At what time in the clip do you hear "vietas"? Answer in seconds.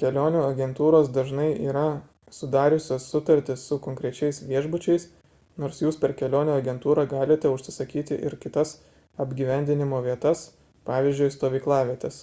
10.08-10.42